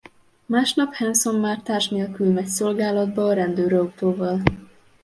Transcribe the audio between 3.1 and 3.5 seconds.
a